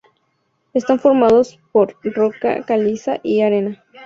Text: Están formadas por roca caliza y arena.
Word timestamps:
Están 0.73 0.99
formadas 0.99 1.59
por 1.71 1.95
roca 2.01 2.65
caliza 2.65 3.19
y 3.21 3.41
arena. 3.41 3.83